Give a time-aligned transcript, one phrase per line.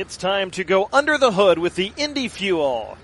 [0.00, 2.96] It's time to go under the hood with the Indy Fuel.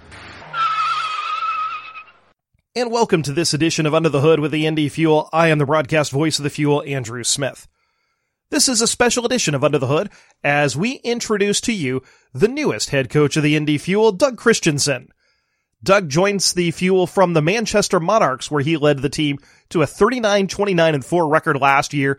[2.74, 5.28] And welcome to this edition of Under the Hood with the Indy Fuel.
[5.30, 7.68] I am the broadcast voice of the Fuel, Andrew Smith.
[8.48, 10.08] This is a special edition of Under the Hood
[10.42, 15.10] as we introduce to you the newest head coach of the Indy Fuel, Doug Christiansen.
[15.82, 19.36] Doug joins the Fuel from the Manchester Monarchs, where he led the team
[19.68, 22.18] to a 39 29 4 record last year.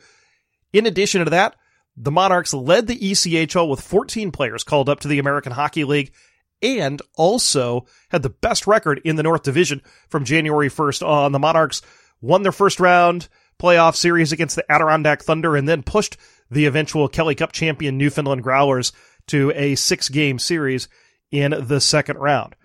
[0.71, 1.55] In addition to that,
[1.97, 6.13] the Monarchs led the ECHL with 14 players called up to the American Hockey League
[6.61, 11.31] and also had the best record in the North Division from January 1st on.
[11.31, 11.81] The Monarchs
[12.21, 13.27] won their first round
[13.59, 16.17] playoff series against the Adirondack Thunder and then pushed
[16.51, 18.91] the eventual Kelly Cup champion Newfoundland Growlers
[19.27, 20.87] to a six game series
[21.31, 22.55] in the second round.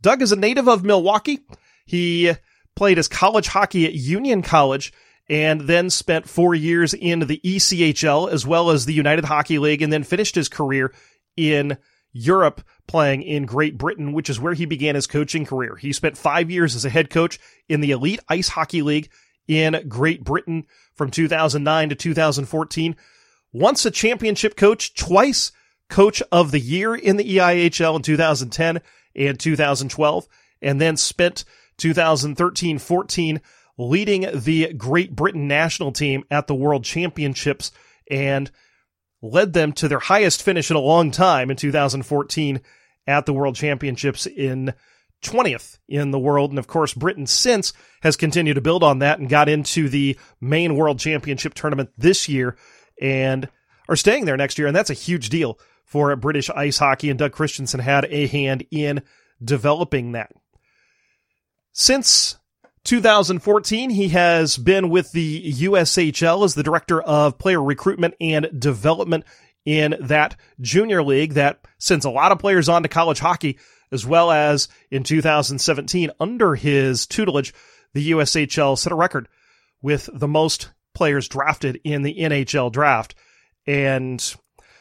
[0.00, 1.40] Doug is a native of Milwaukee.
[1.84, 2.32] He
[2.76, 4.92] played his college hockey at Union College
[5.28, 9.82] and then spent four years in the ECHL as well as the United Hockey League
[9.82, 10.92] and then finished his career
[11.36, 11.76] in
[12.12, 15.76] Europe playing in Great Britain, which is where he began his coaching career.
[15.76, 19.10] He spent five years as a head coach in the Elite Ice Hockey League
[19.46, 22.96] in Great Britain from 2009 to 2014.
[23.52, 25.52] Once a championship coach, twice
[25.88, 28.80] coach of the year in the EIHL in 2010
[29.14, 30.28] and 2012,
[30.60, 31.44] and then spent
[31.78, 33.40] 2013 14
[33.78, 37.70] leading the Great Britain national team at the World Championships
[38.10, 38.50] and
[39.22, 42.60] led them to their highest finish in a long time in 2014
[43.06, 44.74] at the World Championships in
[45.22, 46.50] 20th in the world.
[46.50, 50.18] And of course, Britain since has continued to build on that and got into the
[50.40, 52.56] main World Championship tournament this year
[53.00, 53.48] and
[53.88, 54.66] are staying there next year.
[54.66, 57.10] And that's a huge deal for British ice hockey.
[57.10, 59.02] And Doug Christiansen had a hand in
[59.42, 60.30] developing that.
[61.72, 62.36] Since
[62.84, 69.24] 2014, he has been with the USHL as the director of player recruitment and development
[69.64, 73.58] in that junior league that sends a lot of players on to college hockey,
[73.92, 77.52] as well as in 2017, under his tutelage,
[77.94, 79.28] the USHL set a record
[79.82, 83.14] with the most players drafted in the NHL draft.
[83.66, 84.34] And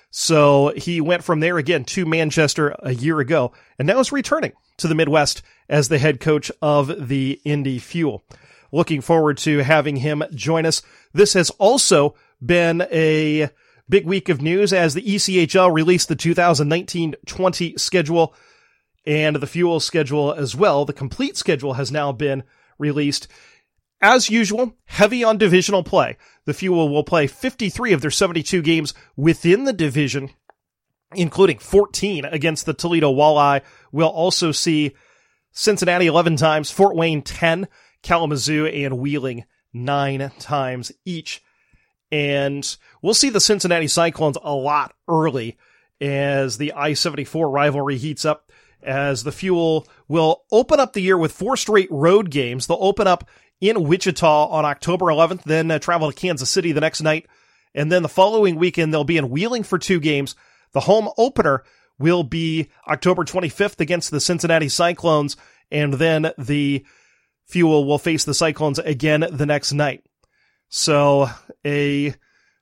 [0.10, 4.54] so he went from there again to Manchester a year ago and now is returning
[4.78, 8.24] to the Midwest as the head coach of the Indy Fuel.
[8.72, 10.82] Looking forward to having him join us.
[11.14, 12.16] This has also
[12.46, 13.50] been a
[13.90, 18.34] big week of news as the ECHL released the 2019-20 schedule
[19.06, 20.84] and the fuel schedule as well.
[20.84, 22.44] The complete schedule has now been
[22.78, 23.28] released.
[24.02, 26.18] As usual, heavy on divisional play.
[26.46, 30.30] The Fuel will play 53 of their 72 games within the division,
[31.16, 33.62] including 14 against the Toledo Walleye.
[33.92, 34.94] We'll also see
[35.52, 37.68] Cincinnati 11 times, Fort Wayne 10,
[38.04, 41.42] Kalamazoo and Wheeling 9 times each.
[42.12, 45.58] And we'll see the Cincinnati Cyclones a lot early
[46.00, 48.52] as the I-74 rivalry heats up
[48.84, 52.68] as the Fuel will open up the year with four straight road games.
[52.68, 53.28] They'll open up
[53.60, 57.28] in Wichita on October 11th, then uh, travel to Kansas City the next night.
[57.74, 60.36] And then the following weekend, they'll be in Wheeling for two games.
[60.74, 61.64] The home opener
[62.00, 65.38] will be October 25th against the Cincinnati Cyclones.
[65.72, 66.86] And then the
[67.46, 70.04] Fuel will face the Cyclones again the next night.
[70.70, 71.30] So
[71.66, 72.14] a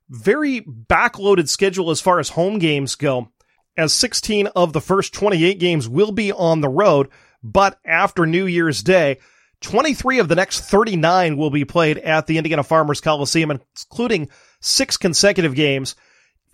[0.10, 3.30] very backloaded schedule as far as home games go,
[3.78, 7.10] as 16 of the first 28 games will be on the road.
[7.44, 9.18] But after New Year's Day,
[9.62, 14.30] 23 of the next 39 will be played at the Indiana Farmers Coliseum, including
[14.60, 15.96] six consecutive games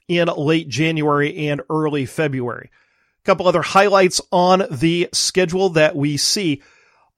[0.08, 2.70] in late January and early February.
[3.24, 6.62] A couple other highlights on the schedule that we see.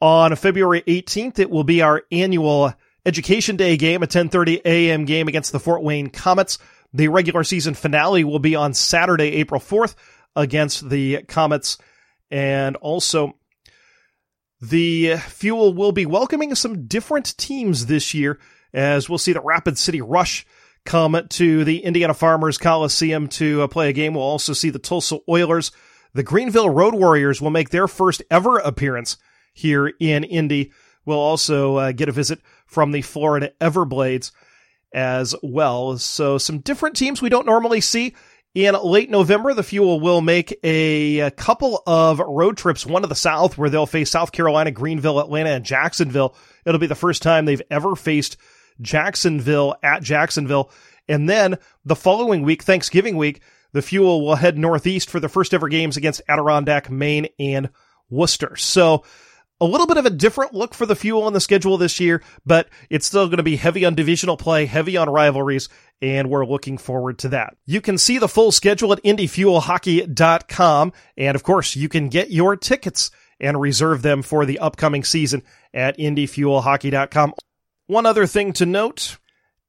[0.01, 2.73] On February 18th, it will be our annual
[3.05, 5.05] Education Day game, a 10:30 a.m.
[5.05, 6.57] game against the Fort Wayne Comets.
[6.93, 9.95] The regular season finale will be on Saturday, April 4th
[10.35, 11.77] against the Comets.
[12.31, 13.35] And also,
[14.69, 18.39] the Fuel will be welcoming some different teams this year
[18.73, 20.45] as we'll see the Rapid City Rush
[20.85, 24.13] come to the Indiana Farmers Coliseum to uh, play a game.
[24.13, 25.73] We'll also see the Tulsa Oilers.
[26.13, 29.17] The Greenville Road Warriors will make their first ever appearance
[29.53, 30.71] here in Indy.
[31.05, 34.31] We'll also uh, get a visit from the Florida Everblades
[34.93, 35.97] as well.
[35.97, 38.15] So some different teams we don't normally see.
[38.55, 43.07] In late November, the Fuel will make a, a, couple of road trips, one to
[43.07, 46.35] the south where they'll face South Carolina, Greenville, Atlanta, and Jacksonville.
[46.63, 48.37] It'll be the first time they've ever faced
[48.79, 50.69] Jacksonville at Jacksonville.
[51.07, 53.41] And then the following week, Thanksgiving week,
[53.71, 57.71] the Fuel will head northeast for the first ever games against Adirondack, Maine, and
[58.11, 58.55] Worcester.
[58.55, 59.03] So
[59.63, 62.21] a little bit of a different look for the Fuel on the schedule this year,
[62.45, 65.69] but it's still going to be heavy on divisional play, heavy on rivalries,
[66.01, 67.55] and we're looking forward to that.
[67.65, 72.57] You can see the full schedule at IndyFuelHockey.com, and of course, you can get your
[72.57, 75.43] tickets and reserve them for the upcoming season
[75.73, 77.33] at IndyFuelHockey.com.
[77.87, 79.17] One other thing to note,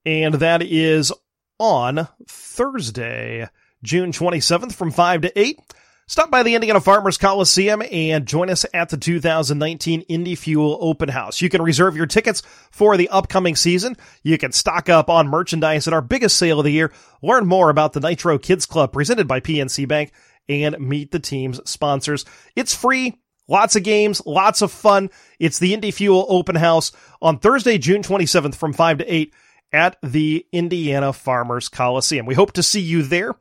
[0.05, 1.13] and that is
[1.61, 3.49] on Thursday,
[3.85, 5.61] June 27th from 5 to 8.
[6.07, 11.09] Stop by the Indiana Farmers Coliseum and join us at the 2019 Indy Fuel Open
[11.09, 11.41] House.
[11.41, 13.97] You can reserve your tickets for the upcoming season.
[14.23, 16.93] You can stock up on merchandise at our biggest sale of the year,
[17.23, 20.13] learn more about the Nitro Kids Club presented by PNC Bank,
[20.47, 22.27] and meet the team's sponsors.
[22.55, 23.19] It's free.
[23.49, 25.09] Lots of games, lots of fun.
[25.39, 26.93] It's the Indy Fuel Open House
[27.23, 29.33] on Thursday, June 27th from 5 to 8
[29.73, 32.27] at the Indiana Farmers Coliseum.
[32.27, 33.35] We hope to see you there.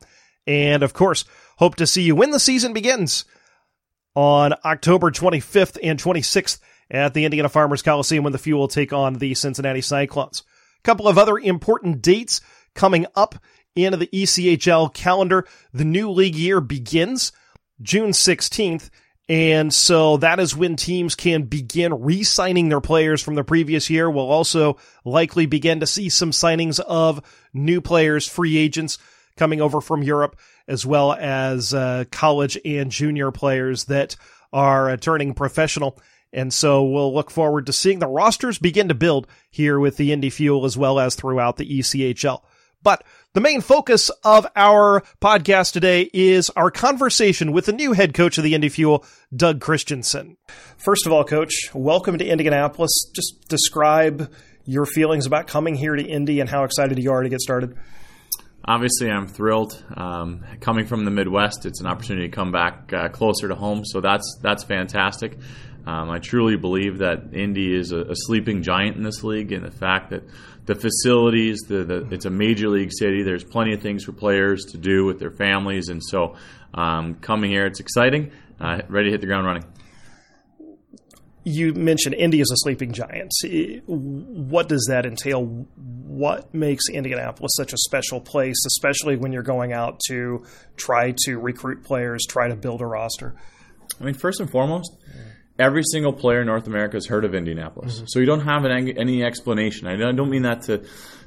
[0.48, 1.26] And of course,
[1.58, 3.26] hope to see you when the season begins
[4.16, 6.60] on October 25th and 26th
[6.92, 10.44] at the Indiana Farmers Coliseum when the Fuel take on the Cincinnati Cyclones.
[10.80, 12.42] A couple of other important dates
[12.76, 13.36] coming up
[13.76, 15.46] in the ECHL calendar.
[15.74, 17.32] The new league year begins
[17.82, 18.90] June 16th
[19.30, 24.10] and so that is when teams can begin re-signing their players from the previous year.
[24.10, 27.22] We'll also likely begin to see some signings of
[27.54, 28.98] new players, free agents
[29.38, 34.16] coming over from Europe, as well as uh, college and junior players that
[34.52, 36.00] are uh, turning professional.
[36.32, 40.12] And so we'll look forward to seeing the rosters begin to build here with the
[40.12, 42.42] Indy Fuel as well as throughout the ECHL.
[42.82, 48.14] But the main focus of our podcast today is our conversation with the new head
[48.14, 50.38] coach of the Indy Fuel, Doug Christiansen.
[50.78, 52.92] First of all, coach, welcome to Indianapolis.
[53.16, 54.32] Just describe
[54.66, 57.78] your feelings about coming here to Indy and how excited you are to get started.
[58.66, 59.84] Obviously, I'm thrilled.
[59.96, 63.84] Um, coming from the Midwest, it's an opportunity to come back uh, closer to home,
[63.84, 65.38] so that's that's fantastic.
[65.86, 69.66] Um, I truly believe that Indy is a, a, sleeping giant in this league, and
[69.66, 70.24] the fact that
[70.66, 73.22] the facilities, the, the, it's a major league city.
[73.22, 76.38] There's plenty of things for players to do with their families, and so
[76.74, 78.32] um, coming here, it's exciting.
[78.62, 79.66] Uh, ready to hit the ground running.
[81.46, 83.32] You mentioned Indy is a sleeping giant.
[83.86, 85.44] What does that entail?
[85.44, 90.46] What makes Indianapolis such a special place, especially when you're going out to
[90.78, 93.36] try to recruit players, try to build a roster?
[94.00, 94.96] I mean, first and foremost,
[95.60, 97.98] every single player in North America has heard of Indianapolis.
[97.98, 98.06] Mm-hmm.
[98.08, 99.88] So you don't have an, any explanation.
[99.88, 100.86] I don't mean that to,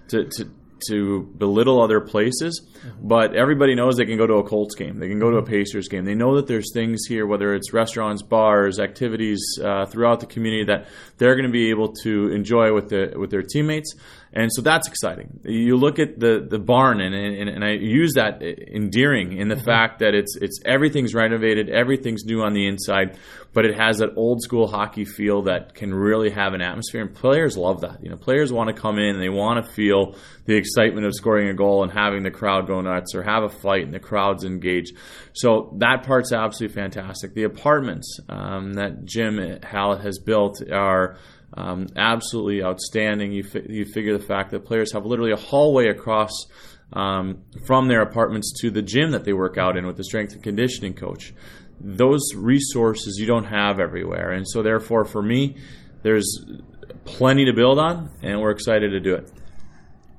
[0.08, 0.50] to, to
[0.88, 3.08] to belittle other places, mm-hmm.
[3.08, 5.42] but everybody knows they can go to a Colts game, they can go to a
[5.42, 5.50] mm-hmm.
[5.50, 6.04] Pacers game.
[6.04, 10.64] They know that there's things here, whether it's restaurants, bars, activities uh, throughout the community
[10.64, 10.88] that
[11.18, 13.94] they're going to be able to enjoy with the with their teammates
[14.36, 15.40] and so that's exciting.
[15.44, 19.54] You look at the the barn, and and, and I use that endearing in the
[19.54, 19.64] mm-hmm.
[19.64, 23.16] fact that it's it's everything's renovated, everything's new on the inside,
[23.54, 27.14] but it has that old school hockey feel that can really have an atmosphere, and
[27.14, 28.04] players love that.
[28.04, 31.14] You know, players want to come in and they want to feel the excitement of
[31.14, 34.00] scoring a goal and having the crowd go nuts, or have a fight and the
[34.00, 34.98] crowd's engaged.
[35.32, 37.32] So that part's absolutely fantastic.
[37.32, 41.16] The apartments um, that Jim Hallett has built are
[41.56, 43.32] um, absolutely outstanding.
[43.32, 46.30] You, fi- you figure the fact that players have literally a hallway across
[46.92, 50.34] um, from their apartments to the gym that they work out in with the strength
[50.34, 51.34] and conditioning coach.
[51.80, 54.32] Those resources you don't have everywhere.
[54.32, 55.56] And so, therefore, for me,
[56.02, 56.44] there's
[57.04, 59.30] plenty to build on, and we're excited to do it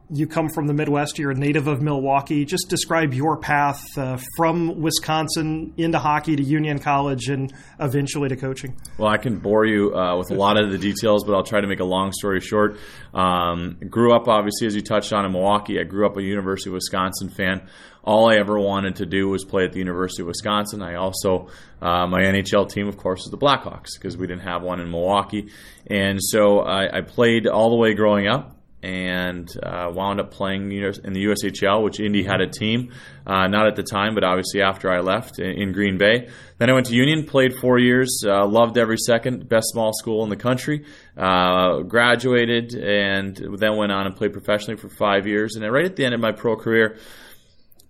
[0.10, 2.46] you come from the Midwest, you're a native of Milwaukee.
[2.46, 8.38] Just describe your path uh, from Wisconsin into hockey to Union College and eventually to
[8.38, 8.80] coaching.
[8.98, 11.60] Well, I can bore you uh, with a lot of the details, but I'll try
[11.60, 12.78] to make a long story short.
[13.14, 15.80] Um, grew up, obviously, as you touched on in Milwaukee.
[15.80, 17.68] I grew up a University of Wisconsin fan.
[18.02, 20.82] All I ever wanted to do was play at the University of Wisconsin.
[20.82, 21.50] I also,
[21.82, 24.90] uh, my NHL team, of course, is the Blackhawks because we didn't have one in
[24.90, 25.50] Milwaukee.
[25.88, 30.72] And so I, I played all the way growing up and uh, wound up playing
[30.72, 32.94] in the USHL, which Indy had a team,
[33.26, 36.30] uh, not at the time, but obviously after I left in Green Bay.
[36.60, 40.24] Then I went to Union, played four years, uh, loved every second, best small school
[40.24, 40.86] in the country,
[41.18, 45.56] uh, graduated, and then went on and played professionally for five years.
[45.56, 46.98] And right at the end of my pro career,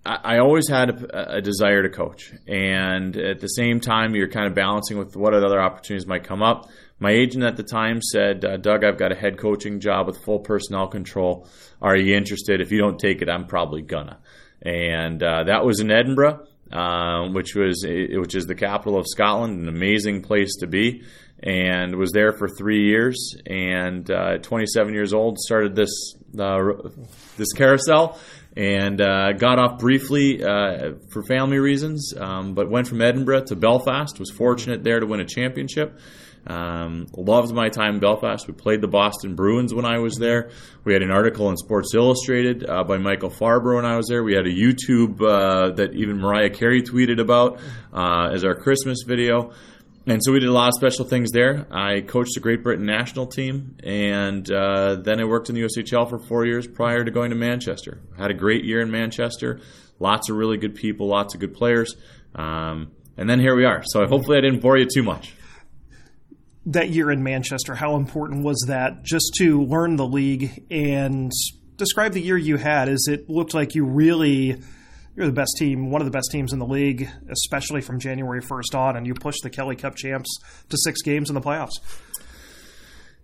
[0.06, 4.46] I always had a, a, desire to coach, and at the same time, you're kind
[4.46, 6.70] of balancing with what other opportunities might come up.
[7.00, 10.22] My agent at the time said, uh, Doug, I've got a head coaching job with
[10.24, 11.46] full personnel control.
[11.80, 12.60] Are you interested?
[12.60, 14.18] If you don't take it, I'm probably gonna.
[14.62, 19.60] And uh, that was in Edinburgh, uh, which was which is the capital of Scotland,
[19.60, 21.04] an amazing place to be.
[21.40, 23.36] And was there for three years.
[23.46, 26.58] And uh, 27 years old, started this uh,
[27.36, 28.18] this carousel
[28.56, 33.56] and uh, got off briefly uh, for family reasons, um, but went from Edinburgh to
[33.56, 34.18] Belfast.
[34.18, 36.00] Was fortunate there to win a championship,
[36.48, 38.46] Um, loved my time in Belfast.
[38.48, 40.50] We played the Boston Bruins when I was there.
[40.82, 44.24] We had an article in Sports Illustrated uh, by Michael Farber when I was there.
[44.24, 47.60] We had a YouTube uh, that even Mariah Carey tweeted about
[47.92, 49.52] uh, as our Christmas video.
[50.06, 51.66] And so we did a lot of special things there.
[51.70, 56.08] I coached the Great Britain national team, and uh, then I worked in the USHL
[56.08, 58.00] for four years prior to going to Manchester.
[58.16, 59.60] Had a great year in Manchester.
[60.00, 61.94] Lots of really good people, lots of good players.
[62.34, 63.82] Um, and then here we are.
[63.84, 65.34] So hopefully I didn't bore you too much.
[66.72, 71.32] That year in Manchester, how important was that just to learn the league and
[71.76, 72.88] describe the year you had?
[72.88, 74.60] As it looked like you really
[75.18, 78.40] you're the best team, one of the best teams in the league, especially from January
[78.40, 81.72] 1st on, and you pushed the Kelly Cup champs to six games in the playoffs.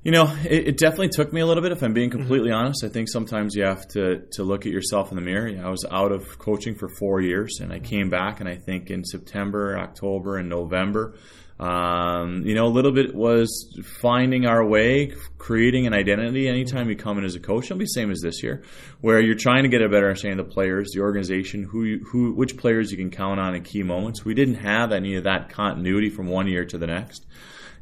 [0.02, 1.70] You know, it, it, definitely took me a little bit.
[1.70, 2.66] If I'm being completely mm-hmm.
[2.66, 5.48] honest, I think sometimes you have to to look at yourself in the mirror.
[5.64, 8.90] I was out of coaching for four years, and I came back, and I think
[8.90, 11.14] in September, October, and November,
[11.58, 13.49] um, you know, a little bit was
[14.00, 16.49] finding our way, creating an identity.
[16.49, 18.64] Anytime you come in as a coach, it'll be same as this year,
[19.00, 22.04] where you're trying to get a better understanding of the players, the organization, who, you,
[22.11, 24.25] who, which players you can count on in key moments.
[24.25, 27.25] We didn't have any of that continuity from one year to the next.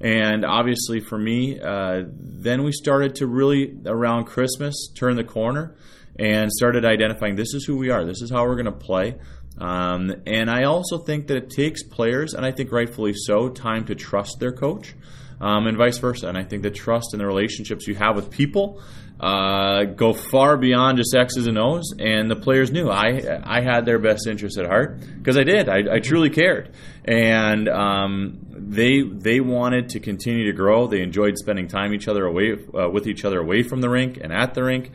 [0.00, 5.76] And obviously, for me, uh, then we started to really, around Christmas, turn the corner
[6.18, 9.16] and started identifying this is who we are, this is how we're going to play.
[9.62, 13.84] Um, and I also think that it takes players, and I think rightfully so, time
[13.86, 14.94] to trust their coach.
[15.40, 16.28] Um, and vice versa.
[16.28, 18.80] And I think the trust and the relationships you have with people
[19.18, 21.94] uh, go far beyond just X's and O's.
[21.98, 25.68] And the players knew I I had their best interest at heart because I did.
[25.68, 30.86] I, I, truly cared, and um, they they wanted to continue to grow.
[30.86, 34.18] They enjoyed spending time each other away uh, with each other away from the rink
[34.22, 34.92] and at the rink.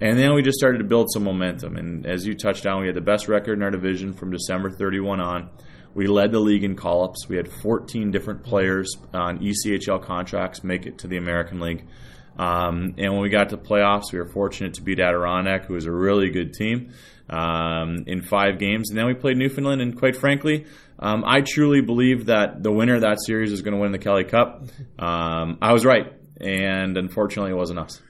[0.00, 1.76] And then we just started to build some momentum.
[1.76, 4.70] And as you touched on, we had the best record in our division from December
[4.70, 5.50] 31 on.
[5.94, 7.28] We led the league in call ups.
[7.28, 11.84] We had 14 different players on ECHL contracts make it to the American League.
[12.36, 15.86] Um, and when we got to playoffs, we were fortunate to beat Adirondack, who was
[15.86, 16.92] a really good team,
[17.30, 18.90] um, in five games.
[18.90, 20.66] And then we played Newfoundland, and quite frankly,
[20.98, 23.98] um, I truly believe that the winner of that series is going to win the
[23.98, 24.64] Kelly Cup.
[24.98, 28.02] Um, I was right, and unfortunately, it wasn't us.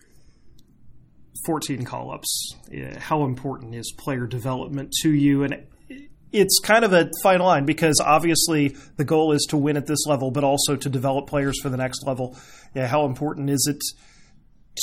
[1.46, 2.54] 14 call ups.
[2.98, 5.44] How important is player development to you?
[5.44, 5.66] And
[6.32, 10.06] it's kind of a fine line because obviously the goal is to win at this
[10.06, 12.36] level, but also to develop players for the next level.
[12.74, 13.80] Yeah, how important is it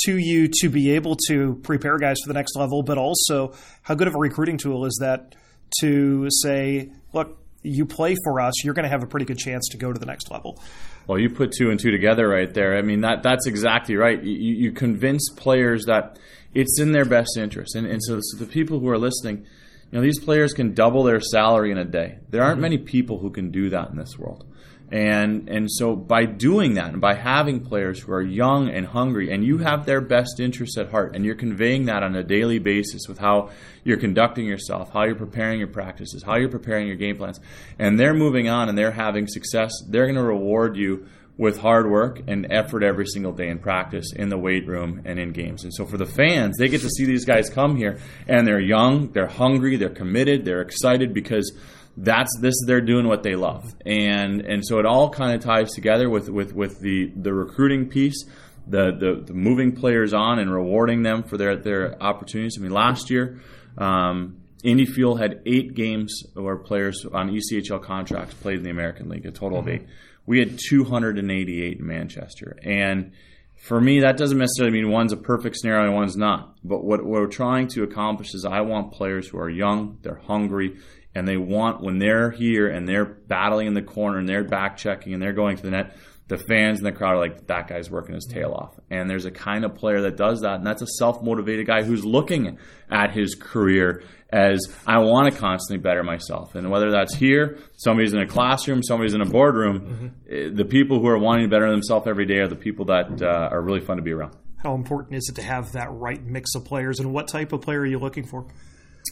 [0.04, 3.94] to you to be able to prepare guys for the next level, but also how
[3.94, 5.34] good of a recruiting tool is that
[5.80, 9.68] to say, look, you play for us, you're going to have a pretty good chance
[9.68, 10.60] to go to the next level.
[11.06, 12.76] Well, you put two and two together right there.
[12.76, 14.22] I mean, that that's exactly right.
[14.22, 16.18] You, you convince players that
[16.54, 17.74] it's in their best interest.
[17.74, 19.46] And, and so, so, the people who are listening,
[19.90, 22.18] you know, these players can double their salary in a day.
[22.30, 22.62] There aren't mm-hmm.
[22.62, 24.44] many people who can do that in this world.
[24.92, 29.32] And and so by doing that and by having players who are young and hungry
[29.32, 32.58] and you have their best interests at heart and you're conveying that on a daily
[32.58, 33.48] basis with how
[33.84, 37.40] you're conducting yourself, how you're preparing your practices, how you're preparing your game plans,
[37.78, 41.06] and they're moving on and they're having success, they're going to reward you
[41.38, 45.18] with hard work and effort every single day in practice, in the weight room, and
[45.18, 45.64] in games.
[45.64, 47.98] And so for the fans, they get to see these guys come here,
[48.28, 51.52] and they're young, they're hungry, they're committed, they're excited because
[51.96, 55.72] that's this they're doing what they love, and and so it all kind of ties
[55.72, 58.24] together with with with the the recruiting piece.
[58.64, 62.54] The, the, the moving players on and rewarding them for their their opportunities.
[62.56, 63.40] I mean, last year,
[63.76, 69.08] um, Indy Fuel had eight games where players on ECHL contracts played in the American
[69.08, 69.68] League, a total mm-hmm.
[69.68, 69.86] of eight.
[70.26, 72.58] We had 288 in Manchester.
[72.62, 73.12] And
[73.56, 76.56] for me, that doesn't necessarily mean one's a perfect scenario and one's not.
[76.64, 80.78] But what, we're trying to accomplish is I want players who are young, they're hungry,
[81.14, 84.76] and they want, when they're here and they're battling in the corner and they're back
[84.76, 85.96] checking and they're going to the net,
[86.32, 88.80] the fans in the crowd are like, that guy's working his tail off.
[88.90, 91.82] And there's a kind of player that does that, and that's a self motivated guy
[91.82, 92.56] who's looking
[92.90, 96.54] at his career as I want to constantly better myself.
[96.54, 100.56] And whether that's here, somebody's in a classroom, somebody's in a boardroom, mm-hmm.
[100.56, 103.50] the people who are wanting to better themselves every day are the people that uh,
[103.52, 104.34] are really fun to be around.
[104.56, 107.60] How important is it to have that right mix of players, and what type of
[107.60, 108.46] player are you looking for?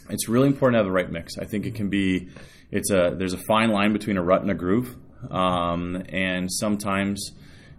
[0.09, 1.37] It's really important to have the right mix.
[1.37, 2.31] I think it can be,
[2.71, 4.97] it's a there's a fine line between a rut and a groove,
[5.31, 7.33] um, and sometimes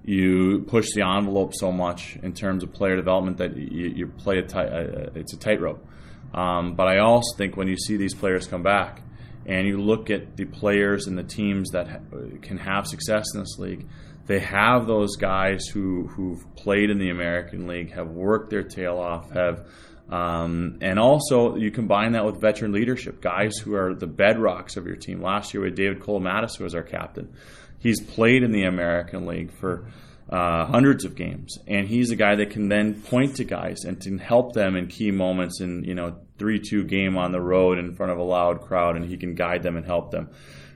[0.03, 4.39] you push the envelope so much in terms of player development that you, you play
[4.39, 5.85] a tight, uh, it's a tightrope.
[6.33, 9.01] Um, but I also think when you see these players come back
[9.45, 11.99] and you look at the players and the teams that ha-
[12.41, 13.87] can have success in this league,
[14.27, 18.97] they have those guys who, who've played in the American League, have worked their tail
[18.97, 19.67] off, have
[20.11, 24.85] Um, and also, you combine that with veteran leadership, guys who are the bedrocks of
[24.85, 25.21] your team.
[25.21, 27.33] Last year, we had David Kolomatis, who was our captain.
[27.79, 29.87] He's played in the American League for
[30.29, 33.99] uh, hundreds of games, and he's a guy that can then point to guys and
[33.99, 37.77] can help them in key moments in you know three two game on the road
[37.77, 40.29] in front of a loud crowd, and he can guide them and help them.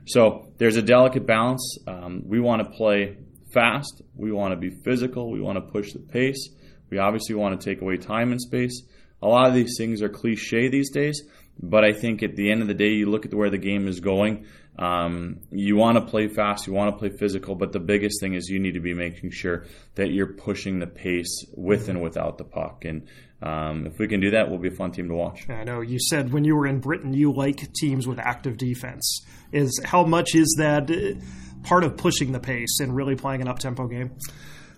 [0.06, 1.78] So there's a delicate balance.
[1.88, 3.18] Um, we want to play
[3.54, 4.02] fast.
[4.16, 5.32] We want to be physical.
[5.32, 6.50] We want to push the pace.
[6.90, 8.84] We obviously want to take away time and space.
[9.22, 11.24] A lot of these things are cliche these days,
[11.62, 13.88] but I think at the end of the day, you look at where the game
[13.88, 14.46] is going.
[14.78, 18.34] Um, you want to play fast, you want to play physical, but the biggest thing
[18.34, 22.38] is you need to be making sure that you're pushing the pace with and without
[22.38, 22.84] the puck.
[22.84, 23.08] And
[23.42, 25.50] um, if we can do that, we'll be a fun team to watch.
[25.50, 29.26] I know you said when you were in Britain, you like teams with active defense.
[29.54, 31.20] Is how much is that uh,
[31.64, 34.12] part of pushing the pace and really playing an up tempo game?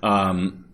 [0.03, 0.67] Um,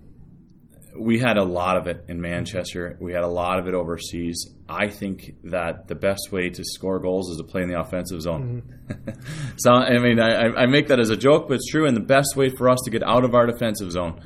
[0.97, 2.97] we had a lot of it in Manchester.
[2.99, 4.53] We had a lot of it overseas.
[4.67, 8.21] I think that the best way to score goals is to play in the offensive
[8.21, 8.63] zone.
[8.87, 9.09] Mm-hmm.
[9.57, 11.87] so, I mean, I, I, make that as a joke, but it's true.
[11.87, 14.21] And the best way for us to get out of our defensive zone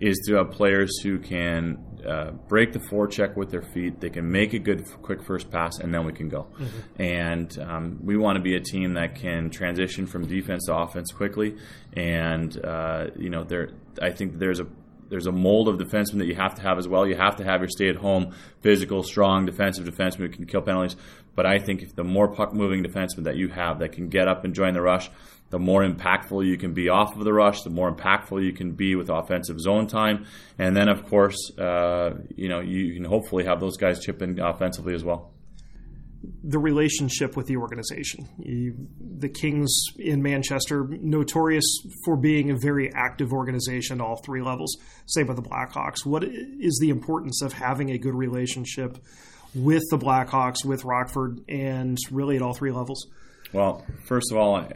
[0.00, 4.00] is to have players who can uh, break the forecheck with their feet.
[4.00, 6.48] They can make a good, quick first pass, and then we can go.
[6.58, 7.02] Mm-hmm.
[7.02, 11.12] And um, we want to be a team that can transition from defense to offense
[11.12, 11.56] quickly.
[11.92, 14.66] And uh, you know, there, I think there's a
[15.12, 17.06] there's a mold of defenseman that you have to have as well.
[17.06, 20.62] You have to have your stay at home, physical, strong, defensive defenseman who can kill
[20.62, 20.96] penalties.
[21.34, 24.26] But I think if the more puck moving defenseman that you have that can get
[24.26, 25.10] up and join the rush,
[25.50, 28.72] the more impactful you can be off of the rush, the more impactful you can
[28.72, 30.24] be with offensive zone time,
[30.58, 34.40] and then of course, uh, you know you can hopefully have those guys chip in
[34.40, 35.30] offensively as well
[36.44, 38.28] the relationship with the organization.
[38.38, 38.74] You,
[39.18, 41.64] the Kings in Manchester, notorious
[42.04, 44.76] for being a very active organization at all three levels.
[45.06, 46.04] Same with the Blackhawks.
[46.04, 48.98] What is the importance of having a good relationship
[49.54, 53.06] with the Blackhawks, with Rockford, and really at all three levels?
[53.52, 54.72] Well, first of all, I,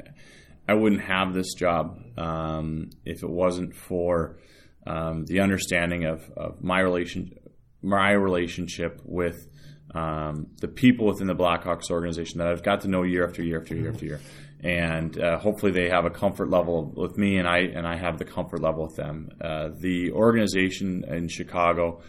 [0.68, 4.38] I wouldn't have this job um, if it wasn't for
[4.86, 7.34] um, the understanding of, of my relation,
[7.82, 9.48] my relationship with
[9.96, 13.60] um, the people within the Blackhawks organization that I've got to know year after year
[13.60, 14.20] after year after year,
[14.62, 18.18] and uh, hopefully they have a comfort level with me, and I and I have
[18.18, 19.30] the comfort level with them.
[19.40, 22.02] Uh, the organization in Chicago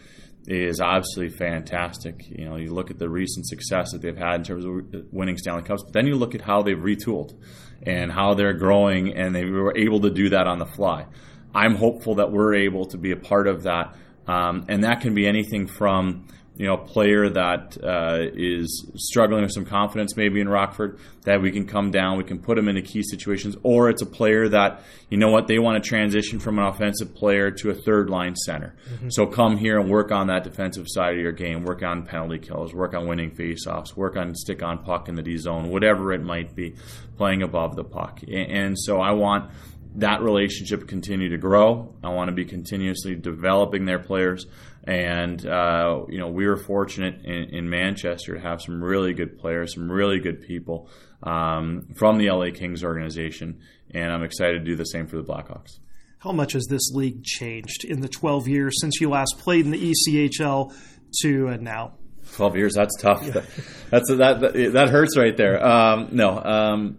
[0.46, 2.26] is absolutely fantastic.
[2.28, 5.38] You know, you look at the recent success that they've had in terms of winning
[5.38, 7.34] Stanley Cups, but then you look at how they've retooled
[7.82, 11.06] and how they're growing, and they were able to do that on the fly.
[11.54, 13.96] I'm hopeful that we're able to be a part of that,
[14.26, 16.26] um, and that can be anything from
[16.58, 21.40] you know, a player that uh, is struggling with some confidence maybe in Rockford, that
[21.40, 24.48] we can come down, we can put them into key situations, or it's a player
[24.48, 28.10] that, you know what, they want to transition from an offensive player to a third
[28.10, 28.74] line center.
[28.92, 29.08] Mm-hmm.
[29.10, 32.40] So come here and work on that defensive side of your game, work on penalty
[32.40, 36.12] kills, work on winning faceoffs, work on stick on puck in the D zone, whatever
[36.12, 36.74] it might be,
[37.16, 38.20] playing above the puck.
[38.28, 39.50] And so I want
[39.96, 41.94] that relationship continue to grow.
[42.02, 44.46] I want to be continuously developing their players.
[44.88, 49.38] And, uh, you know, we were fortunate in, in, Manchester to have some really good
[49.38, 50.88] players, some really good people
[51.22, 53.60] um, from the LA Kings organization.
[53.90, 55.78] And I'm excited to do the same for the Blackhawks.
[56.20, 59.72] How much has this league changed in the 12 years since you last played in
[59.72, 60.74] the ECHL
[61.20, 61.92] to uh, now?
[62.36, 63.22] 12 years, that's tough.
[63.22, 63.42] Yeah.
[63.90, 65.64] That's, that, that, that, hurts right there.
[65.64, 66.38] Um, no.
[66.38, 66.98] Um,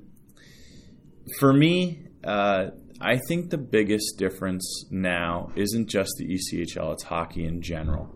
[1.39, 2.69] for me, uh,
[3.01, 8.15] I think the biggest difference now isn't just the ECHL, it's hockey in general.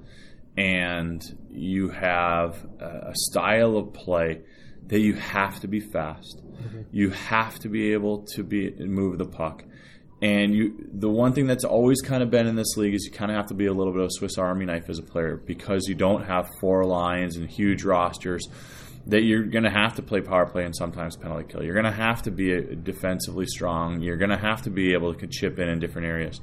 [0.58, 4.42] And you have a style of play
[4.88, 6.42] that you have to be fast.
[6.46, 6.82] Mm-hmm.
[6.92, 9.64] You have to be able to be move the puck.
[10.22, 13.12] And you, the one thing that's always kind of been in this league is you
[13.12, 15.04] kind of have to be a little bit of a Swiss Army knife as a
[15.04, 18.48] player because you don't have four lines and huge rosters
[19.08, 21.64] that you're going to have to play power play and sometimes penalty kill.
[21.64, 24.02] You're going to have to be defensively strong.
[24.02, 26.40] You're going to have to be able to chip in in different areas.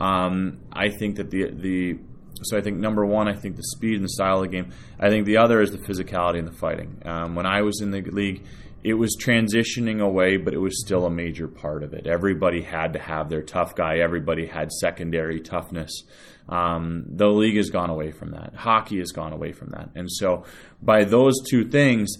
[0.00, 1.98] Um, I think that the the
[2.42, 4.72] so I think number one, I think the speed and the style of the game.
[5.00, 7.00] I think the other is the physicality and the fighting.
[7.04, 8.44] Um, when I was in the league,
[8.86, 12.06] it was transitioning away, but it was still a major part of it.
[12.06, 13.98] Everybody had to have their tough guy.
[13.98, 16.04] Everybody had secondary toughness.
[16.48, 18.54] Um, the league has gone away from that.
[18.54, 19.88] Hockey has gone away from that.
[19.96, 20.44] And so,
[20.80, 22.16] by those two things,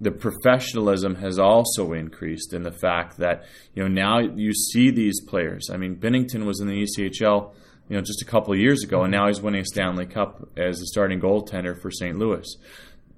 [0.00, 5.20] the professionalism has also increased in the fact that you know now you see these
[5.24, 5.70] players.
[5.72, 7.54] I mean, Binnington was in the ECHL,
[7.88, 10.48] you know, just a couple of years ago, and now he's winning a Stanley Cup
[10.56, 12.18] as a starting goaltender for St.
[12.18, 12.56] Louis.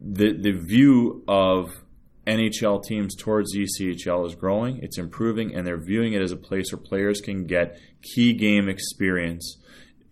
[0.02, 1.70] The the view of
[2.26, 6.72] NHL teams towards ECHL is growing, it's improving, and they're viewing it as a place
[6.72, 9.56] where players can get key game experience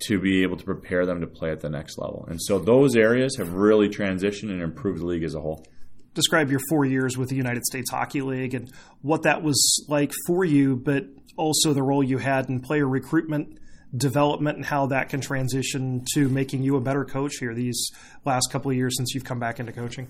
[0.00, 2.24] to be able to prepare them to play at the next level.
[2.28, 5.66] And so those areas have really transitioned and improved the league as a whole.
[6.14, 10.12] Describe your four years with the United States Hockey League and what that was like
[10.26, 11.04] for you, but
[11.36, 13.58] also the role you had in player recruitment,
[13.96, 17.90] development, and how that can transition to making you a better coach here these
[18.24, 20.08] last couple of years since you've come back into coaching.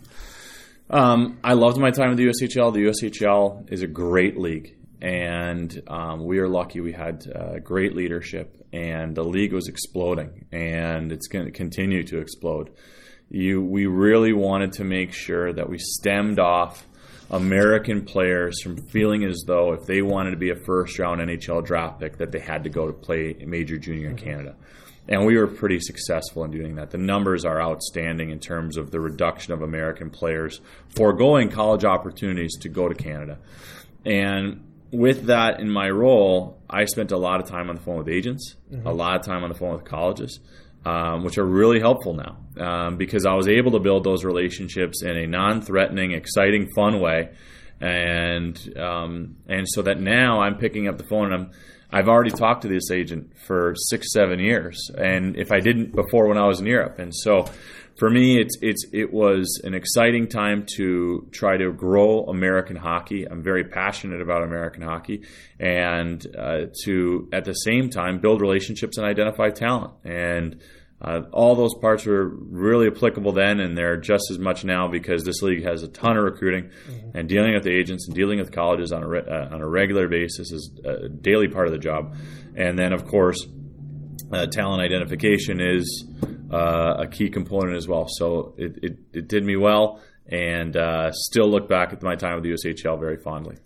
[0.90, 2.72] Um, I loved my time with the USHL.
[2.72, 7.94] The USHL is a great league and um, we are lucky we had uh, great
[7.94, 12.70] leadership and the league was exploding and it's going to continue to explode
[13.30, 16.84] you we really wanted to make sure that we stemmed off
[17.30, 21.64] American players from feeling as though if they wanted to be a first round NHL
[21.64, 24.56] draft pick that they had to go to play major junior in Canada.
[25.08, 26.90] And we were pretty successful in doing that.
[26.90, 30.60] The numbers are outstanding in terms of the reduction of American players
[30.94, 33.38] foregoing college opportunities to go to Canada.
[34.04, 37.98] And with that in my role, I spent a lot of time on the phone
[37.98, 38.86] with agents, mm-hmm.
[38.86, 40.40] a lot of time on the phone with colleges,
[40.84, 45.02] um, which are really helpful now um, because I was able to build those relationships
[45.02, 47.30] in a non-threatening, exciting, fun way,
[47.80, 51.50] and um, and so that now I'm picking up the phone and I'm
[51.90, 56.28] I've already talked to this agent for six, seven years, and if I didn't before
[56.28, 57.46] when I was in Europe, and so
[57.98, 63.24] for me, it's it's it was an exciting time to try to grow American hockey.
[63.24, 65.22] I'm very passionate about American hockey,
[65.58, 69.94] and uh, to at the same time build relationships and identify talent.
[70.04, 70.60] And
[71.00, 75.24] uh, all those parts were really applicable then, and they're just as much now because
[75.24, 77.16] this league has a ton of recruiting, mm-hmm.
[77.16, 79.68] and dealing with the agents and dealing with colleges on a re- uh, on a
[79.68, 82.16] regular basis is a daily part of the job.
[82.56, 83.46] And then, of course,
[84.32, 86.04] uh, talent identification is
[86.52, 88.06] uh, a key component as well.
[88.08, 92.34] So it, it, it did me well, and uh, still look back at my time
[92.34, 93.56] with the USHL very fondly.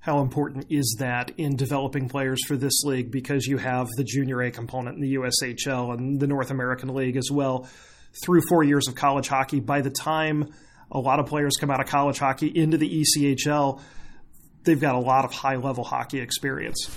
[0.00, 3.10] How important is that in developing players for this league?
[3.10, 7.18] Because you have the Junior A component in the USHL and the North American League
[7.18, 7.68] as well.
[8.24, 10.54] Through four years of college hockey, by the time
[10.90, 13.80] a lot of players come out of college hockey into the ECHL,
[14.64, 16.90] they've got a lot of high level hockey experience.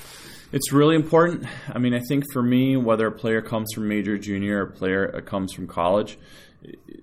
[0.53, 1.45] It's really important.
[1.67, 4.71] I mean, I think for me, whether a player comes from major, junior, or a
[4.71, 6.17] player comes from college,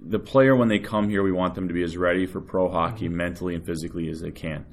[0.01, 2.71] the player when they come here, we want them to be as ready for pro
[2.71, 3.17] hockey mm-hmm.
[3.17, 4.65] mentally and physically as they can.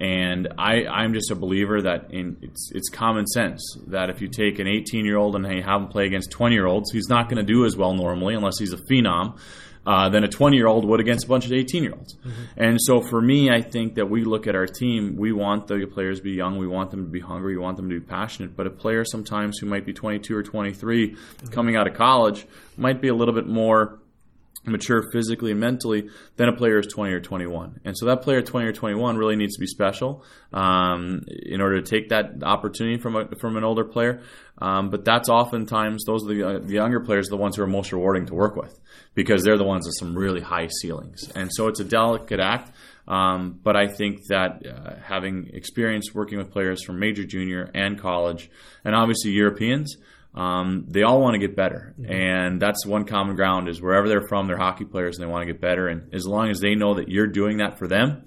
[0.00, 4.28] And I, I'm just a believer that in, it's, it's common sense that if you
[4.28, 7.08] take an 18 year old and you have him play against 20 year olds, he's
[7.08, 9.38] not going to do as well normally unless he's a phenom
[9.86, 12.16] uh, than a 20 year old would against a bunch of 18 year olds.
[12.16, 12.42] Mm-hmm.
[12.56, 15.86] And so for me, I think that we look at our team, we want the
[15.86, 18.04] players to be young, we want them to be hungry, we want them to be
[18.04, 18.56] passionate.
[18.56, 21.46] But a player sometimes who might be 22 or 23 mm-hmm.
[21.48, 24.00] coming out of college might be a little bit more
[24.66, 27.80] mature physically and mentally than a player is 20 or 21.
[27.84, 31.80] And so that player 20 or 21 really needs to be special um, in order
[31.80, 34.22] to take that opportunity from a, from an older player.
[34.58, 37.66] Um, but that's oftentimes those are the, uh, the younger players, the ones who are
[37.66, 38.78] most rewarding to work with
[39.14, 41.30] because they're the ones with some really high ceilings.
[41.34, 42.72] And so it's a delicate act.
[43.06, 48.00] Um, but I think that uh, having experience working with players from major, junior, and
[48.00, 48.50] college,
[48.84, 49.96] and obviously Europeans,
[50.34, 52.10] um, they all want to get better, mm-hmm.
[52.10, 55.46] and that's one common ground is wherever they're from, they're hockey players and they want
[55.46, 55.86] to get better.
[55.86, 58.26] And as long as they know that you're doing that for them,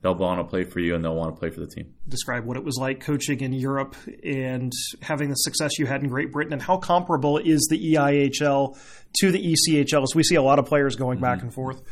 [0.00, 1.92] they'll want to play for you and they'll want to play for the team.
[2.08, 6.08] Describe what it was like coaching in Europe and having the success you had in
[6.08, 8.78] Great Britain, and how comparable is the EIHL
[9.18, 10.02] to the ECHL?
[10.02, 11.24] As we see a lot of players going mm-hmm.
[11.24, 11.82] back and forth.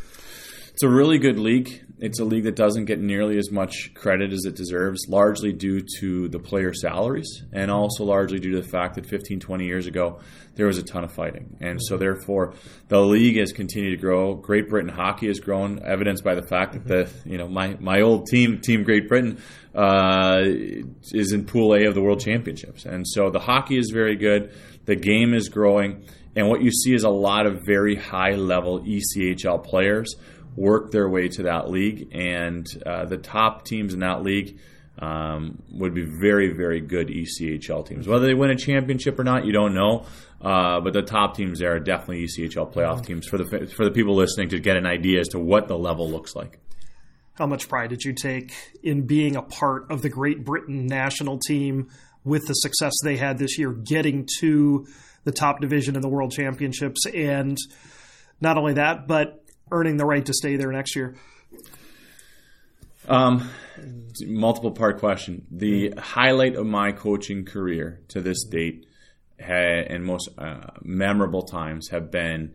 [0.72, 1.84] It's a really good league.
[2.00, 5.82] It's a league that doesn't get nearly as much credit as it deserves, largely due
[5.98, 9.86] to the player salaries and also largely due to the fact that 15, 20 years
[9.86, 10.20] ago,
[10.54, 11.56] there was a ton of fighting.
[11.60, 12.54] And so, therefore,
[12.86, 14.34] the league has continued to grow.
[14.34, 18.00] Great Britain hockey has grown, evidenced by the fact that the, you know, my, my
[18.00, 19.42] old team, Team Great Britain,
[19.74, 22.84] uh, is in Pool A of the World Championships.
[22.84, 24.52] And so the hockey is very good.
[24.84, 26.04] The game is growing.
[26.36, 30.14] And what you see is a lot of very high level ECHL players
[30.58, 34.58] work their way to that league, and uh, the top teams in that league
[34.98, 38.08] um, would be very, very good ECHL teams.
[38.08, 40.06] Whether they win a championship or not, you don't know.
[40.40, 43.90] Uh, but the top teams there are definitely ECHL playoff teams for the for the
[43.90, 46.60] people listening to get an idea as to what the level looks like.
[47.34, 51.38] How much pride did you take in being a part of the Great Britain national
[51.38, 51.88] team
[52.24, 54.86] with the success they had this year, getting to
[55.24, 57.56] the top division in the World Championships, and
[58.40, 59.37] not only that, but
[59.70, 61.16] earning the right to stay there next year?
[63.08, 63.48] Um,
[64.26, 65.46] multiple part question.
[65.50, 68.86] The highlight of my coaching career to this date
[69.38, 72.54] and most uh, memorable times have been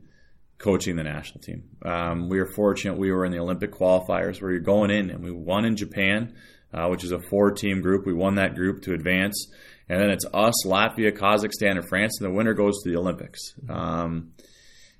[0.57, 1.63] coaching the national team.
[1.83, 5.23] Um, we were fortunate we were in the Olympic qualifiers where you're going in and
[5.23, 6.35] we won in Japan,
[6.73, 8.05] uh, which is a four team group.
[8.05, 9.51] We won that group to advance.
[9.89, 13.39] and then it's us, Latvia, Kazakhstan, and France, and the winner goes to the Olympics.
[13.69, 14.31] Um,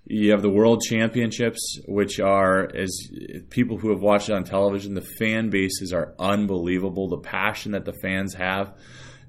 [0.05, 3.09] you have the World Championships, which are, as
[3.49, 7.07] people who have watched it on television, the fan bases are unbelievable.
[7.07, 8.75] The passion that the fans have,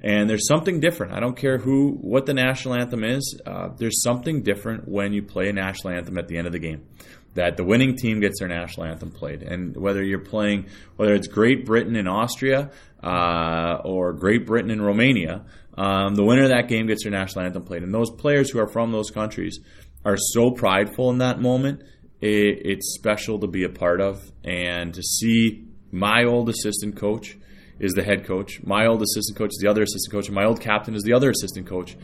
[0.03, 1.13] and there's something different.
[1.13, 3.41] I don't care who, what the national anthem is.
[3.47, 6.59] Uh, there's something different when you play a national anthem at the end of the
[6.59, 6.87] game.
[7.35, 11.27] That the winning team gets their national anthem played, and whether you're playing, whether it's
[11.27, 12.71] Great Britain in Austria
[13.03, 15.45] uh, or Great Britain in Romania,
[15.77, 17.83] um, the winner of that game gets their national anthem played.
[17.83, 19.59] And those players who are from those countries
[20.05, 21.83] are so prideful in that moment.
[22.21, 27.37] It, it's special to be a part of and to see my old assistant coach
[27.79, 28.63] is the head coach.
[28.63, 31.13] My old assistant coach is the other assistant coach, and my old captain is the
[31.13, 31.97] other assistant coach.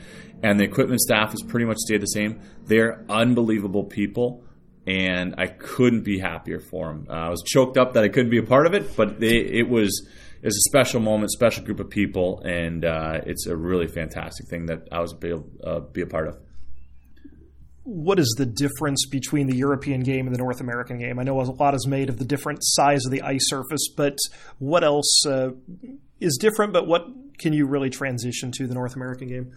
[0.42, 2.40] And the equipment staff has pretty much stayed the same.
[2.64, 4.44] They're unbelievable people,
[4.86, 7.06] and I couldn't be happier for them.
[7.08, 9.36] Uh, I was choked up that I couldn't be a part of it, but they,
[9.36, 10.08] it was
[10.42, 14.66] it's a special moment, special group of people, and uh, it's a really fantastic thing
[14.66, 16.38] that I was able to uh, be a part of
[17.84, 21.18] what is the difference between the European game and the North American game?
[21.18, 24.18] I know a lot is made of the different size of the ice surface, but
[24.58, 25.50] what else uh,
[26.20, 26.72] is different?
[26.72, 27.06] But what
[27.38, 29.52] can you really transition to the North American game?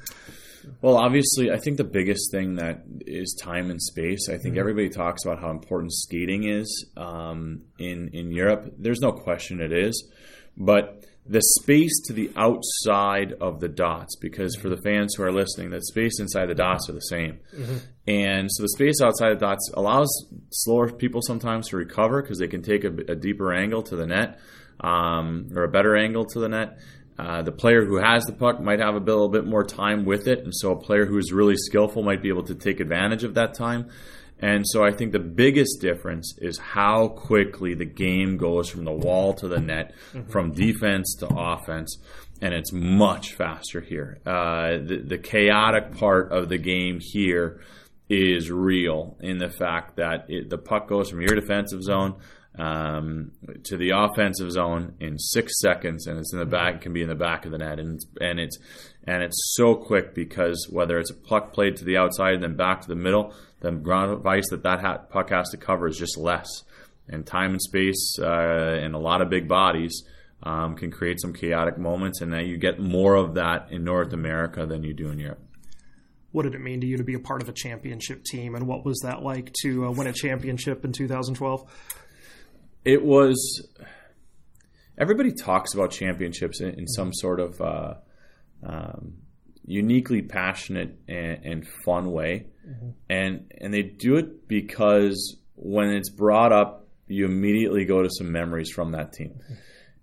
[0.81, 4.29] Well, obviously, I think the biggest thing that is time and space.
[4.29, 4.59] I think mm-hmm.
[4.59, 8.73] everybody talks about how important skating is um, in in Europe.
[8.77, 10.09] There's no question it is,
[10.55, 15.31] but the space to the outside of the dots because for the fans who are
[15.31, 17.39] listening the space inside the dots are the same.
[17.55, 17.77] Mm-hmm.
[18.07, 20.09] and so the space outside the dots allows
[20.51, 24.05] slower people sometimes to recover because they can take a, a, deeper angle to the
[24.05, 24.39] net
[24.81, 26.79] um, or a better angle to the net.
[27.17, 30.03] Uh, the player who has the puck might have a, a little bit more time
[30.03, 32.79] with it and so a player who is really skillful might be able to take
[32.79, 33.87] advantage of that time
[34.43, 38.91] and so I think the biggest difference is how quickly the game goes from the
[38.91, 40.29] wall to the net, mm-hmm.
[40.29, 41.97] from defense to offense,
[42.41, 44.19] and it's much faster here.
[44.25, 47.61] Uh, the, the chaotic part of the game here
[48.09, 52.15] is real in the fact that it, the puck goes from your defensive zone
[52.59, 53.31] um,
[53.63, 56.81] to the offensive zone in six seconds, and it's in the back.
[56.81, 58.57] Can be in the back of the net, and it's, and it's
[59.05, 62.55] and it's so quick because whether it's a puck played to the outside and then
[62.55, 65.97] back to the middle, the ground of ice that that puck has to cover is
[65.97, 66.63] just less.
[67.07, 70.03] And time and space uh, and a lot of big bodies
[70.43, 74.13] um, can create some chaotic moments, and that you get more of that in North
[74.13, 75.41] America than you do in Europe.
[76.31, 78.67] What did it mean to you to be a part of a championship team, and
[78.67, 81.63] what was that like to uh, win a championship in 2012?
[82.85, 83.67] It was.
[84.97, 87.93] Everybody talks about championships in, in some sort of uh,
[88.65, 89.22] um,
[89.65, 92.89] uniquely passionate and, and fun way, mm-hmm.
[93.09, 98.31] and and they do it because when it's brought up, you immediately go to some
[98.31, 99.39] memories from that team.
[99.43, 99.53] Mm-hmm.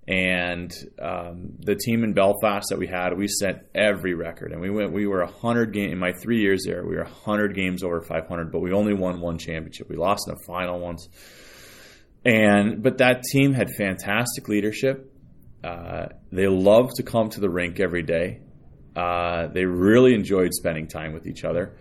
[0.09, 4.68] And um, the team in Belfast that we had, we set every record, and we
[4.68, 4.92] went.
[4.92, 6.85] We were hundred game in my three years there.
[6.85, 9.88] We were hundred games over five hundred, but we only won one championship.
[9.88, 11.09] We lost in the final once,
[12.25, 15.14] and but that team had fantastic leadership.
[15.62, 18.40] Uh, they loved to come to the rink every day.
[18.96, 21.72] Uh, they really enjoyed spending time with each other,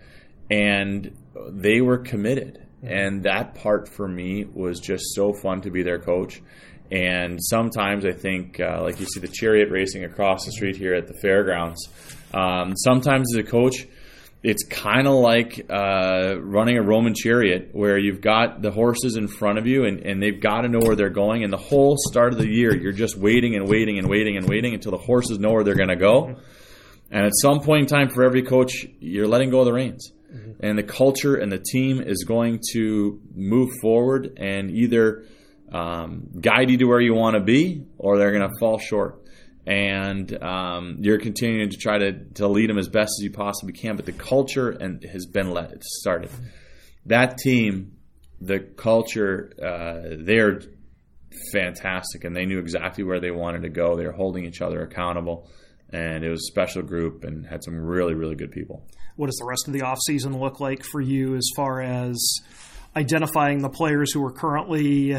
[0.50, 1.16] and
[1.50, 2.66] they were committed.
[2.82, 6.40] And that part for me was just so fun to be their coach.
[6.90, 10.94] And sometimes I think, uh, like you see the chariot racing across the street here
[10.94, 11.88] at the fairgrounds.
[12.34, 13.86] Um, sometimes as a coach,
[14.42, 19.28] it's kind of like uh, running a Roman chariot where you've got the horses in
[19.28, 21.44] front of you and, and they've got to know where they're going.
[21.44, 24.48] And the whole start of the year, you're just waiting and waiting and waiting and
[24.48, 26.36] waiting until the horses know where they're going to go.
[27.10, 30.12] And at some point in time, for every coach, you're letting go of the reins.
[30.32, 30.64] Mm-hmm.
[30.64, 35.24] And the culture and the team is going to move forward and either
[35.72, 39.22] um, guide you to where you want to be or they're going to fall short.
[39.66, 43.72] And um, you're continuing to try to, to lead them as best as you possibly
[43.72, 43.96] can.
[43.96, 46.30] But the culture and has been let started.
[46.30, 46.44] Mm-hmm.
[47.06, 47.96] That team,
[48.40, 50.60] the culture, uh, they're
[51.52, 53.96] fantastic and they knew exactly where they wanted to go.
[53.96, 55.48] They're holding each other accountable
[55.92, 58.86] and it was a special group and had some really really good people.
[59.16, 62.16] What does the rest of the off season look like for you as far as
[62.96, 65.16] identifying the players who are currently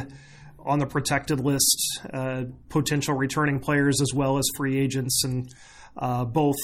[0.66, 5.50] on the protected list, uh, potential returning players as well as free agents, and
[5.98, 6.58] uh, both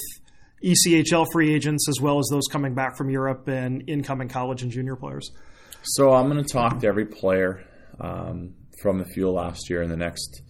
[0.63, 4.71] ECHL free agents as well as those coming back from Europe and incoming college and
[4.71, 5.31] junior players?
[5.83, 7.63] So I'm going to talk to every player
[7.99, 10.41] um, from the Fuel last year in the next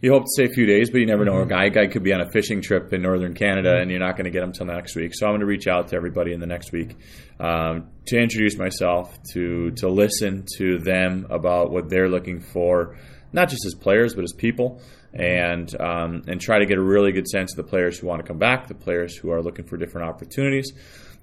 [0.00, 1.40] you hope to stay a few days, but you never know.
[1.42, 4.16] A guy guy could be on a fishing trip in northern Canada, and you're not
[4.16, 5.12] going to get him till next week.
[5.14, 6.96] So I'm going to reach out to everybody in the next week
[7.38, 12.96] um, to introduce myself, to to listen to them about what they're looking for,
[13.32, 14.80] not just as players but as people,
[15.12, 18.22] and um, and try to get a really good sense of the players who want
[18.22, 20.72] to come back, the players who are looking for different opportunities,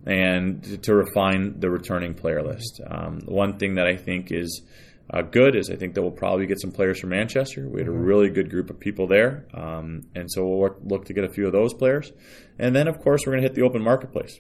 [0.06, 2.80] and to refine the returning player list.
[2.86, 4.62] Um, one thing that I think is
[5.10, 7.67] uh, good is I think that we'll probably get some players from Manchester.
[7.67, 11.06] We had a really good group of people there, um, and so we'll work, look
[11.06, 12.12] to get a few of those players.
[12.60, 14.39] And then, of course, we're going to hit the open marketplace.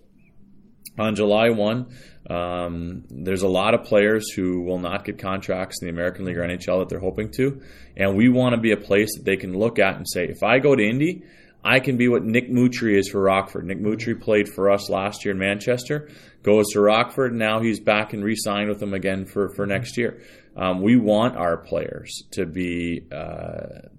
[0.99, 1.87] On July 1,
[2.29, 6.37] um, there's a lot of players who will not get contracts in the American League
[6.37, 7.61] or NHL that they're hoping to.
[7.95, 10.41] And we want to be a place that they can look at and say, if
[10.41, 11.23] I go to Indy,
[11.63, 13.65] I can be what Nick Moutrey is for Rockford.
[13.65, 16.09] Nick Moutrey played for us last year in Manchester,
[16.41, 19.97] goes to Rockford, now he's back and re signed with them again for, for next
[19.97, 20.21] year.
[20.57, 23.89] Um, we want our players to be uh,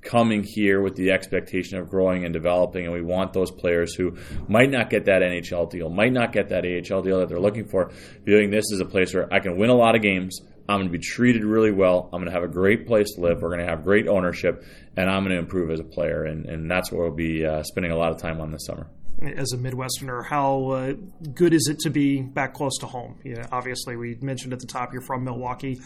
[0.00, 4.16] coming here with the expectation of growing and developing, and we want those players who
[4.48, 7.66] might not get that NHL deal, might not get that AHL deal that they're looking
[7.66, 7.90] for,
[8.24, 10.40] feeling this is a place where I can win a lot of games.
[10.68, 12.08] I'm going to be treated really well.
[12.12, 13.42] I'm going to have a great place to live.
[13.42, 14.64] We're going to have great ownership,
[14.96, 16.24] and I'm going to improve as a player.
[16.24, 18.88] And, and that's what we'll be uh, spending a lot of time on this summer
[19.22, 20.92] as a Midwesterner, how uh,
[21.34, 23.18] good is it to be back close to home?
[23.24, 25.80] Know, obviously, we mentioned at the top you're from Milwaukee.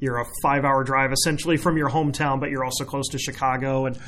[0.00, 3.86] You're a five hour drive essentially from your hometown, but you're also close to Chicago.
[3.86, 3.98] And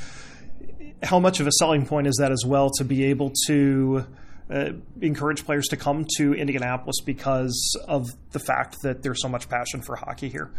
[1.02, 4.06] how much of a selling point is that as well to be able to
[4.50, 9.48] uh, encourage players to come to Indianapolis because of the fact that there's so much
[9.50, 10.50] passion for hockey here?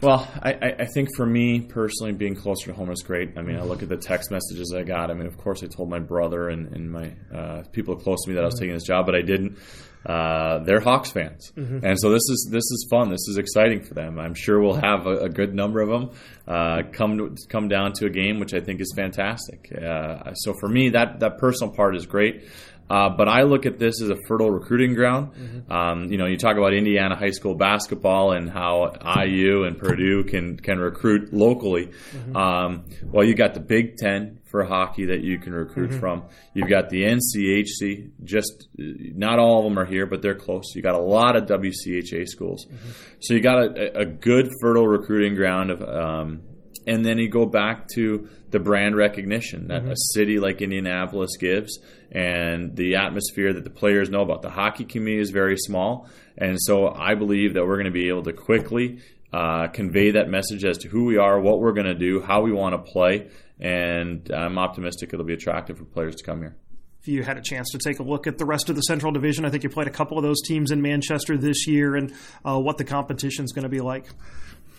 [0.00, 3.36] Well, I, I, think for me personally, being closer to home is great.
[3.36, 5.10] I mean, I look at the text messages I got.
[5.10, 8.30] I mean, of course, I told my brother and, and my uh, people close to
[8.30, 9.58] me that I was taking this job, but I didn't.
[10.06, 11.84] Uh, they're Hawks fans, mm-hmm.
[11.84, 13.10] and so this is this is fun.
[13.10, 14.20] This is exciting for them.
[14.20, 16.10] I'm sure we'll have a, a good number of them
[16.46, 19.70] uh, come to, come down to a game, which I think is fantastic.
[19.76, 22.48] Uh, so for me, that that personal part is great.
[22.90, 25.32] Uh, but I look at this as a fertile recruiting ground.
[25.34, 25.72] Mm-hmm.
[25.72, 28.92] Um, you know, you talk about Indiana high school basketball and how
[29.24, 31.86] IU and Purdue can can recruit locally.
[31.86, 32.36] Mm-hmm.
[32.36, 36.00] Um, well, you got the Big Ten for hockey that you can recruit mm-hmm.
[36.00, 36.24] from.
[36.54, 38.10] You've got the NCHC.
[38.24, 40.74] Just not all of them are here, but they're close.
[40.74, 42.90] You got a lot of WCHA schools, mm-hmm.
[43.20, 45.82] so you got a, a, good fertile recruiting ground of.
[45.82, 46.42] Um,
[46.88, 49.90] and then you go back to the brand recognition that mm-hmm.
[49.90, 51.78] a city like Indianapolis gives
[52.10, 54.40] and the atmosphere that the players know about.
[54.40, 58.08] The hockey community is very small, and so I believe that we're going to be
[58.08, 59.00] able to quickly
[59.32, 62.40] uh, convey that message as to who we are, what we're going to do, how
[62.40, 63.28] we want to play,
[63.60, 66.56] and I'm optimistic it'll be attractive for players to come here.
[67.02, 69.12] If you had a chance to take a look at the rest of the Central
[69.12, 72.14] Division, I think you played a couple of those teams in Manchester this year, and
[72.44, 74.06] uh, what the competition is going to be like.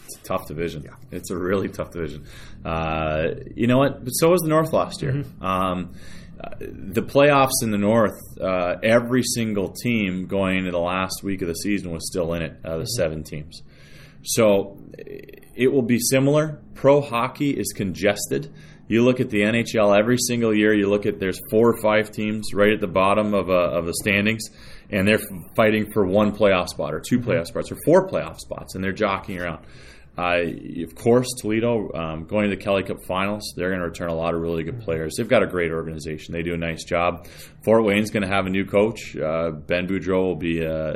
[0.09, 0.83] It's a tough division.
[0.83, 0.95] Yeah.
[1.11, 2.25] It's a really tough division.
[2.65, 4.03] Uh, you know what?
[4.03, 5.13] But so was the North last year.
[5.13, 5.43] Mm-hmm.
[5.43, 5.93] Um,
[6.59, 11.47] the playoffs in the North, uh, every single team going into the last week of
[11.47, 12.85] the season was still in it, uh, the mm-hmm.
[12.97, 13.61] seven teams.
[14.23, 16.61] So it will be similar.
[16.73, 18.53] Pro hockey is congested.
[18.87, 20.73] You look at the NHL every single year.
[20.73, 23.85] You look at there's four or five teams right at the bottom of, uh, of
[23.85, 24.49] the standings,
[24.89, 25.21] and they're
[25.55, 27.29] fighting for one playoff spot or 2 mm-hmm.
[27.29, 29.65] playoff spots or four playoff spots, and they're jockeying around.
[30.19, 33.53] Of course, Toledo um, going to the Kelly Cup Finals.
[33.55, 35.15] They're going to return a lot of really good players.
[35.15, 36.33] They've got a great organization.
[36.33, 37.27] They do a nice job.
[37.63, 39.15] Fort Wayne's going to have a new coach.
[39.15, 40.93] Uh, ben Boudreau will be uh,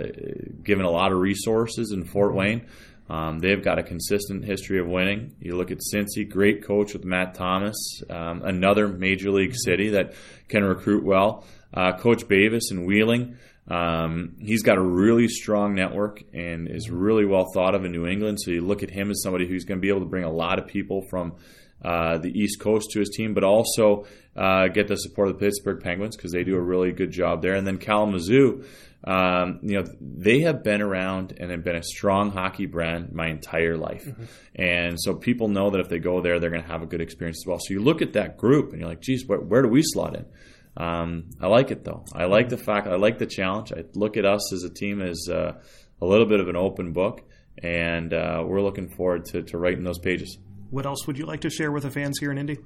[0.64, 2.68] given a lot of resources in Fort Wayne.
[3.10, 5.36] Um, they've got a consistent history of winning.
[5.40, 7.76] You look at Cincy, great coach with Matt Thomas,
[8.10, 10.14] um, another major league city that
[10.48, 11.46] can recruit well.
[11.74, 13.38] Uh, coach Bavis in Wheeling.
[13.68, 18.06] Um, he's got a really strong network and is really well thought of in New
[18.06, 18.40] England.
[18.42, 20.32] So you look at him as somebody who's going to be able to bring a
[20.32, 21.36] lot of people from
[21.84, 25.40] uh, the East Coast to his team, but also uh, get the support of the
[25.40, 27.56] Pittsburgh Penguins because they do a really good job there.
[27.56, 28.64] And then Kalamazoo,
[29.06, 33.28] um, you know, they have been around and have been a strong hockey brand my
[33.28, 34.06] entire life.
[34.06, 34.24] Mm-hmm.
[34.56, 37.02] And so people know that if they go there, they're going to have a good
[37.02, 37.60] experience as well.
[37.60, 40.16] So you look at that group and you're like, geez, where, where do we slot
[40.16, 40.26] in?
[40.76, 42.06] Um, I like it though.
[42.14, 42.88] I like the fact.
[42.88, 43.72] I like the challenge.
[43.72, 45.54] I look at us as a team as uh,
[46.02, 47.22] a little bit of an open book,
[47.62, 50.38] and uh, we're looking forward to, to writing those pages.
[50.72, 52.58] What else would you like to share with the fans here in Indy?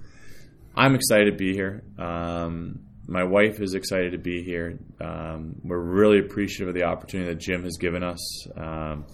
[0.75, 1.83] I'm excited to be here.
[1.97, 4.79] Um, my wife is excited to be here.
[5.01, 9.05] Um, we're really appreciative of the opportunity that Jim has given us, um,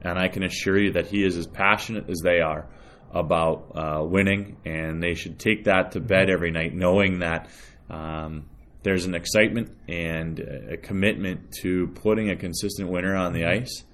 [0.00, 2.68] and I can assure you that he is as passionate as they are
[3.12, 7.48] about uh, winning, and they should take that to bed every night, knowing that
[7.92, 8.46] um,
[8.82, 13.84] there's an excitement and a commitment to putting a consistent winner on the ice.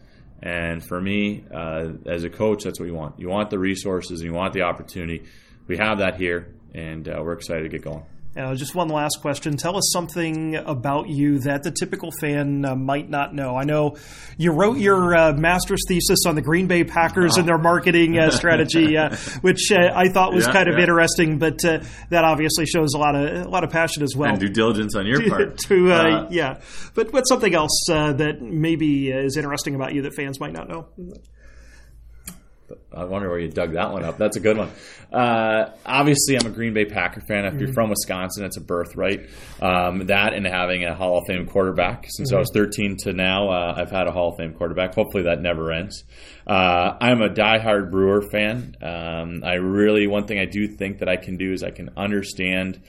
[0.40, 3.18] And for me, uh, as a coach, that's what you want.
[3.18, 5.24] You want the resources and you want the opportunity.
[5.66, 8.04] We have that here, and uh, we're excited to get going
[8.38, 9.56] Uh, just one last question.
[9.56, 13.56] Tell us something about you that the typical fan uh, might not know.
[13.56, 13.96] I know
[14.36, 18.30] you wrote your uh, master's thesis on the Green Bay Packers and their marketing uh,
[18.30, 20.82] strategy, uh, which uh, I thought was Yeah, kind of yeah.
[20.82, 21.80] interesting, but uh,
[22.10, 24.30] that obviously shows a lot of a lot of passion as well.
[24.30, 25.58] and due diligence on your part.
[25.58, 26.60] to yeah,
[26.94, 30.68] but what's something else uh, that maybe is interesting about you that fans might not
[30.68, 30.86] know?
[32.92, 34.18] I wonder where you dug that one up.
[34.18, 34.70] That's a good one.
[35.12, 37.44] Uh, obviously, I'm a Green Bay Packer fan.
[37.44, 39.28] If you're from Wisconsin, it's a birthright.
[39.60, 42.06] Um, that and having a Hall of Fame quarterback.
[42.08, 44.94] Since I was 13 to now, uh, I've had a Hall of Fame quarterback.
[44.94, 46.04] Hopefully, that never ends.
[46.46, 48.76] Uh, I'm a diehard Brewer fan.
[48.82, 51.90] Um, I really, one thing I do think that I can do is I can
[51.96, 52.80] understand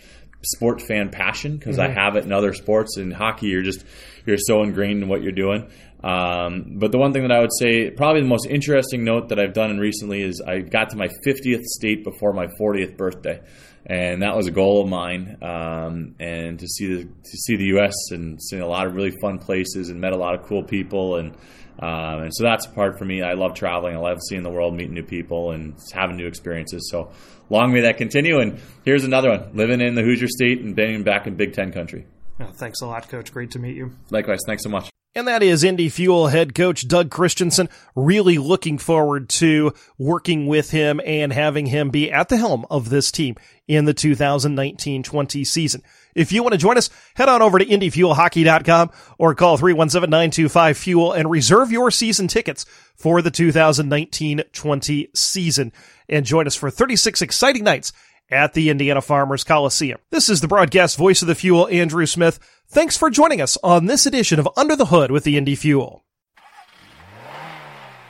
[0.42, 2.98] sport fan passion because I have it in other sports.
[2.98, 3.84] In hockey, you're just
[4.26, 5.70] you're so ingrained in what you're doing.
[6.04, 9.40] Um, but the one thing that I would say, probably the most interesting note that
[9.40, 13.42] I've done in recently is I got to my 50th state before my 40th birthday,
[13.86, 15.38] and that was a goal of mine.
[15.42, 17.94] Um, and to see the to see the U.S.
[18.12, 21.18] and see a lot of really fun places and met a lot of cool people
[21.18, 21.36] and.
[21.82, 23.22] Um, and so that's a part for me.
[23.22, 23.96] I love traveling.
[23.96, 26.90] I love seeing the world, meeting new people, and having new experiences.
[26.92, 27.14] So
[27.50, 28.40] long may that continue.
[28.40, 31.72] And here's another one: living in the Hoosier State and being back in Big Ten
[31.72, 32.06] country.
[32.38, 33.32] Oh, thanks a lot, Coach.
[33.32, 33.94] Great to meet you.
[34.10, 34.90] Likewise, thanks so much.
[35.16, 37.68] And that is Indy Fuel head coach Doug Christiansen.
[37.96, 42.90] Really looking forward to working with him and having him be at the helm of
[42.90, 43.36] this team
[43.68, 45.82] in the 2019-20 season.
[46.14, 51.30] If you want to join us, head on over to IndyFuelHockey.com or call 317-925-FUEL and
[51.30, 55.72] reserve your season tickets for the 2019-20 season
[56.08, 57.94] and join us for 36 exciting nights
[58.32, 60.00] at the Indiana Farmers Coliseum.
[60.12, 62.40] This is the broadcast voice of the Fuel, Andrew Smith.
[62.68, 66.04] Thanks for joining us on this edition of Under the Hood with the Indy Fuel.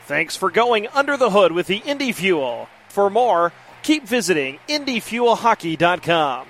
[0.10, 2.68] Thanks for going under the hood with the Indy Fuel.
[2.88, 3.54] For more,
[3.84, 6.48] keep visiting IndyFuelHockey.com.